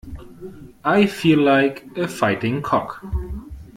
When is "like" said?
1.41-1.85